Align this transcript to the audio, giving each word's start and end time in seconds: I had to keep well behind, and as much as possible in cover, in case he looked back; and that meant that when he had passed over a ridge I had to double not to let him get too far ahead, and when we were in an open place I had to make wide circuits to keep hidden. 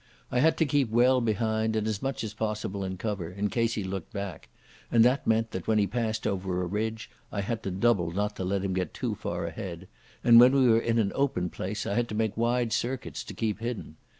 I 0.31 0.39
had 0.39 0.57
to 0.57 0.65
keep 0.65 0.89
well 0.89 1.21
behind, 1.21 1.75
and 1.75 1.87
as 1.87 2.01
much 2.01 2.23
as 2.23 2.33
possible 2.33 2.83
in 2.83 2.97
cover, 2.97 3.29
in 3.29 3.51
case 3.51 3.75
he 3.75 3.83
looked 3.83 4.11
back; 4.11 4.49
and 4.91 5.05
that 5.05 5.27
meant 5.27 5.51
that 5.51 5.67
when 5.67 5.77
he 5.77 5.83
had 5.83 5.91
passed 5.91 6.25
over 6.25 6.63
a 6.63 6.65
ridge 6.65 7.11
I 7.31 7.41
had 7.41 7.61
to 7.61 7.69
double 7.69 8.09
not 8.09 8.35
to 8.37 8.43
let 8.43 8.63
him 8.65 8.73
get 8.73 8.95
too 8.95 9.13
far 9.13 9.45
ahead, 9.45 9.87
and 10.23 10.39
when 10.39 10.53
we 10.53 10.67
were 10.67 10.79
in 10.79 10.97
an 10.97 11.11
open 11.13 11.51
place 11.51 11.85
I 11.85 11.93
had 11.93 12.09
to 12.09 12.15
make 12.15 12.35
wide 12.35 12.73
circuits 12.73 13.23
to 13.25 13.35
keep 13.35 13.59
hidden. 13.59 13.95